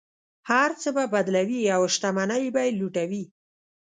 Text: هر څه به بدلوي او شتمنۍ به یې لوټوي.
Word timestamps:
هر 0.51 0.69
څه 0.81 0.89
به 0.95 1.03
بدلوي 1.13 1.61
او 1.75 1.81
شتمنۍ 1.95 2.45
به 2.53 2.61
یې 2.65 2.75
لوټوي. 2.79 3.23